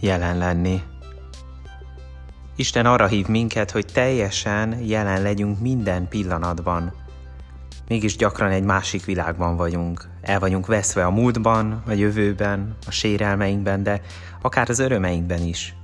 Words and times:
jelen 0.00 0.38
lenni. 0.38 0.82
Isten 2.56 2.86
arra 2.86 3.06
hív 3.06 3.26
minket, 3.26 3.70
hogy 3.70 3.86
teljesen 3.92 4.80
jelen 4.82 5.22
legyünk 5.22 5.60
minden 5.60 6.08
pillanatban. 6.08 6.92
Mégis 7.88 8.16
gyakran 8.16 8.50
egy 8.50 8.64
másik 8.64 9.04
világban 9.04 9.56
vagyunk. 9.56 10.08
El 10.20 10.38
vagyunk 10.38 10.66
veszve 10.66 11.04
a 11.04 11.10
múltban, 11.10 11.82
a 11.86 11.92
jövőben, 11.92 12.76
a 12.86 12.90
sérelmeinkben, 12.90 13.82
de 13.82 14.00
akár 14.42 14.70
az 14.70 14.78
örömeinkben 14.78 15.42
is. 15.42 15.74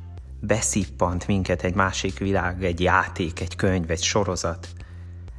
Beszippant 0.40 1.26
minket 1.26 1.62
egy 1.62 1.74
másik 1.74 2.18
világ, 2.18 2.64
egy 2.64 2.80
játék, 2.80 3.40
egy 3.40 3.56
könyv, 3.56 3.90
egy 3.90 4.02
sorozat. 4.02 4.68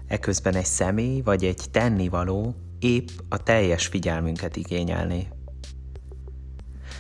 Eközben 0.07 0.55
egy 0.55 0.65
személy 0.65 1.21
vagy 1.21 1.43
egy 1.43 1.61
tennivaló 1.71 2.55
épp 2.79 3.07
a 3.29 3.43
teljes 3.43 3.87
figyelmünket 3.87 4.55
igényelni. 4.55 5.28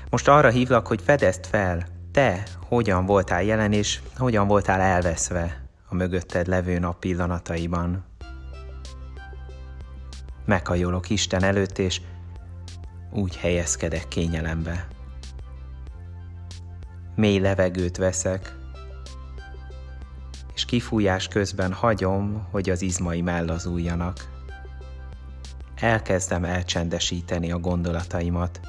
Most 0.09 0.27
arra 0.27 0.49
hívlak, 0.49 0.87
hogy 0.87 1.01
fedezd 1.01 1.45
fel, 1.45 1.85
te 2.11 2.43
hogyan 2.67 3.05
voltál 3.05 3.43
jelen, 3.43 3.73
és 3.73 3.99
hogyan 4.17 4.47
voltál 4.47 4.81
elveszve 4.81 5.67
a 5.89 5.95
mögötted 5.95 6.47
levő 6.47 6.79
nap 6.79 6.99
pillanataiban. 6.99 8.05
Meghajolok 10.45 11.09
Isten 11.09 11.43
előtt, 11.43 11.77
és 11.77 12.01
úgy 13.11 13.37
helyezkedek 13.37 14.07
kényelembe. 14.07 14.87
Mély 17.15 17.39
levegőt 17.39 17.97
veszek, 17.97 18.55
és 20.53 20.65
kifújás 20.65 21.27
közben 21.27 21.73
hagyom, 21.73 22.47
hogy 22.51 22.69
az 22.69 22.81
izmaim 22.81 23.27
ellazuljanak. 23.27 24.29
Elkezdem 25.75 26.43
elcsendesíteni 26.43 27.51
a 27.51 27.59
gondolataimat, 27.59 28.59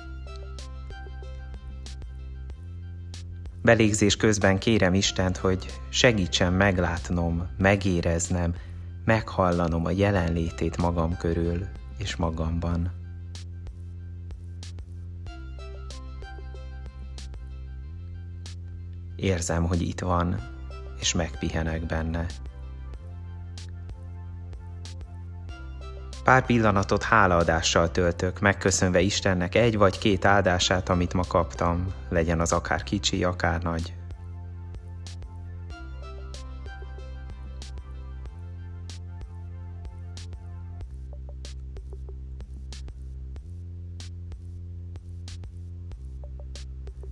Belégzés 3.69 4.17
közben 4.17 4.59
kérem 4.59 4.95
Istent, 4.95 5.37
hogy 5.37 5.81
segítsen 5.89 6.53
meglátnom, 6.53 7.49
megéreznem, 7.59 8.55
meghallanom 9.05 9.85
a 9.87 9.91
jelenlétét 9.91 10.77
magam 10.77 11.17
körül 11.17 11.67
és 11.99 12.17
magamban. 12.17 12.93
Érzem, 19.17 19.65
hogy 19.65 19.83
itt 19.83 20.01
van, 20.01 20.41
és 21.01 21.15
megpihenek 21.15 21.87
benne. 21.87 22.27
Pár 26.29 26.47
pillanatot 26.47 27.03
hálaadással 27.03 27.91
töltök, 27.91 28.41
megköszönve 28.41 29.01
Istennek 29.01 29.55
egy 29.55 29.79
vagy 29.79 29.99
két 29.99 30.25
áldását, 30.25 30.89
amit 30.89 31.13
ma 31.13 31.23
kaptam, 31.29 31.87
legyen 32.09 32.41
az 32.41 32.53
akár 32.53 32.83
kicsi, 32.83 33.25
akár 33.25 33.63
nagy. 33.63 33.95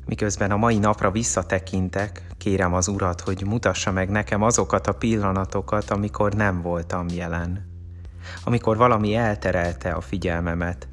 Miközben 0.06 0.50
a 0.50 0.56
mai 0.56 0.78
napra 0.78 1.11
visszatekintek, 1.11 2.27
kérem 2.39 2.75
az 2.75 2.89
Urat, 2.89 3.20
hogy 3.20 3.44
mutassa 3.47 3.92
meg 3.92 4.09
nekem 4.09 4.42
azokat 4.42 4.87
a 4.87 4.92
pillanatokat, 4.92 5.91
amikor 5.91 6.33
nem 6.33 6.62
voltam 6.62 7.06
jelen 7.09 7.76
amikor 8.45 8.77
valami 8.77 9.15
elterelte 9.15 9.91
a 9.91 10.01
figyelmemet, 10.01 10.89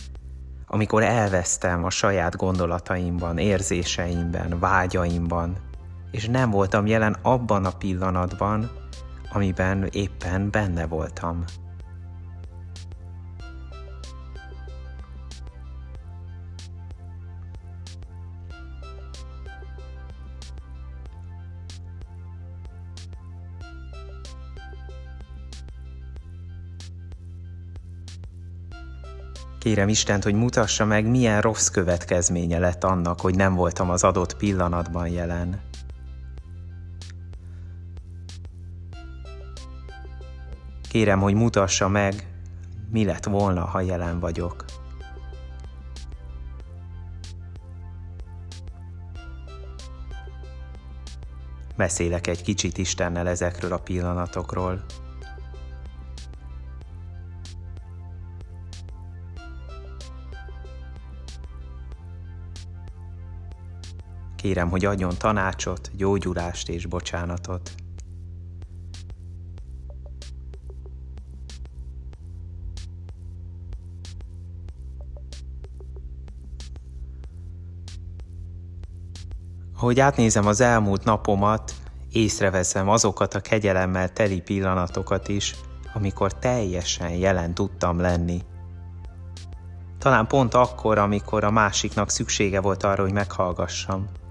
amikor 0.68 1.04
elvesztem 1.04 1.84
a 1.84 1.90
saját 1.90 2.36
gondolataimban, 2.36 3.38
érzéseimben, 3.38 4.60
vágyaimban, 4.60 5.58
és 6.12 6.28
nem 6.28 6.50
voltam 6.50 6.86
jelen 6.86 7.18
abban 7.22 7.66
a 7.66 7.72
pillanatban, 7.78 8.72
amiben 9.32 9.88
éppen 9.92 10.50
benne 10.52 10.86
voltam. 10.86 11.44
Kérem 29.64 29.90
Istent, 29.90 30.24
hogy 30.24 30.34
mutassa 30.34 30.86
meg, 30.86 31.08
milyen 31.08 31.42
rossz 31.42 31.68
következménye 31.68 32.60
lett 32.60 32.84
annak, 32.84 33.22
hogy 33.22 33.36
nem 33.36 33.56
voltam 33.56 33.90
az 33.90 34.04
adott 34.04 34.38
pillanatban 34.38 35.08
jelen. 35.08 35.62
Kérem, 40.90 41.20
hogy 41.20 41.34
mutassa 41.34 41.88
meg, 41.88 42.28
mi 42.92 43.06
lett 43.06 43.26
volna, 43.26 43.66
ha 43.66 43.82
jelen 43.82 44.20
vagyok. 44.20 44.66
Beszélek 51.76 52.28
egy 52.28 52.42
kicsit 52.42 52.78
Istennel 52.78 53.28
ezekről 53.28 53.74
a 53.74 53.80
pillanatokról. 53.80 54.84
Kérem, 64.44 64.70
hogy 64.70 64.86
adjon 64.86 65.14
tanácsot, 65.18 65.92
gyógyulást 65.96 66.70
és 66.70 66.86
bocsánatot. 66.86 67.72
Ahogy 79.76 80.00
átnézem 80.00 80.48
az 80.48 80.62
elmúlt 80.62 81.04
napomat, 81.04 81.74
észreveszem 82.12 82.90
azokat 82.90 83.34
a 83.34 83.42
kegyelemmel 83.42 84.14
teli 84.14 84.42
pillanatokat 84.42 85.28
is, 85.28 85.56
amikor 85.94 86.34
teljesen 86.40 87.10
jelen 87.10 87.54
tudtam 87.54 88.00
lenni. 88.00 88.42
Talán 89.98 90.28
pont 90.28 90.54
akkor, 90.54 90.98
amikor 90.98 91.44
a 91.44 91.52
másiknak 91.52 92.10
szüksége 92.10 92.62
volt 92.62 92.84
arra, 92.84 93.02
hogy 93.02 93.14
meghallgassam 93.14 94.22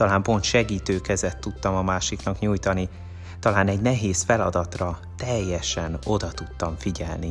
talán 0.00 0.22
pont 0.22 0.44
segítő 0.44 1.00
kezet 1.00 1.38
tudtam 1.38 1.74
a 1.74 1.82
másiknak 1.82 2.38
nyújtani, 2.38 2.88
talán 3.40 3.68
egy 3.68 3.80
nehéz 3.80 4.22
feladatra 4.22 4.98
teljesen 5.16 5.98
oda 6.06 6.28
tudtam 6.28 6.76
figyelni. 6.76 7.28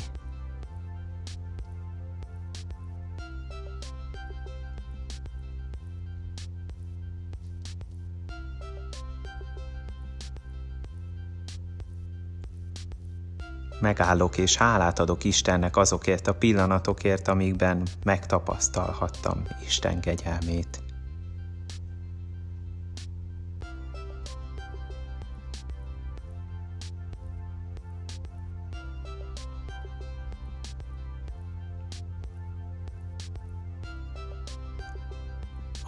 Megállok 13.80 14.38
és 14.38 14.58
hálát 14.58 15.00
adok 15.00 15.24
Istennek 15.24 15.78
azokért 15.78 16.28
a 16.28 16.34
pillanatokért, 16.34 17.28
amikben 17.28 17.88
megtapasztalhattam 18.04 19.44
Isten 19.66 20.02
kegyelmét. 20.02 20.89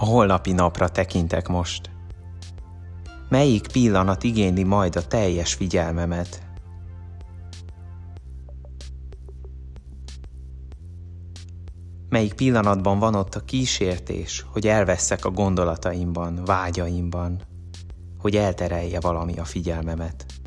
A 0.01 0.05
holnapi 0.05 0.51
napra 0.51 0.89
tekintek 0.89 1.47
most. 1.47 1.89
Melyik 3.29 3.67
pillanat 3.71 4.23
igényli 4.23 4.63
majd 4.63 4.95
a 4.95 5.07
teljes 5.07 5.53
figyelmemet? 5.53 6.43
Melyik 12.09 12.33
pillanatban 12.33 12.99
van 12.99 13.15
ott 13.15 13.35
a 13.35 13.39
kísértés, 13.39 14.45
hogy 14.51 14.67
elveszek 14.67 15.25
a 15.25 15.31
gondolataimban, 15.31 16.43
vágyaimban, 16.45 17.41
hogy 18.17 18.35
elterelje 18.35 18.99
valami 18.99 19.37
a 19.37 19.43
figyelmemet? 19.43 20.40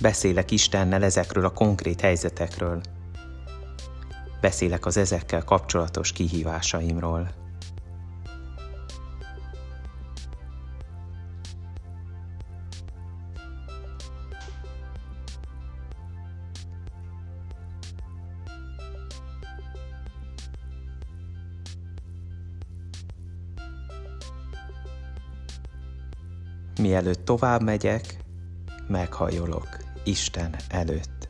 Beszélek 0.00 0.50
Istennel 0.50 1.04
ezekről 1.04 1.44
a 1.44 1.50
konkrét 1.50 2.00
helyzetekről. 2.00 2.80
Beszélek 4.40 4.86
az 4.86 4.96
ezekkel 4.96 5.44
kapcsolatos 5.44 6.12
kihívásaimról. 6.12 7.30
Mielőtt 26.80 27.24
tovább 27.24 27.62
megyek, 27.62 28.25
meghajolok 28.88 29.68
Isten 30.04 30.56
előtt. 30.68 31.25